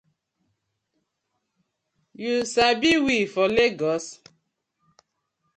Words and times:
Yu 2.21 2.35
sabi 2.53 2.91
we 3.05 3.17
for 3.33 3.47
Legos? 3.57 4.05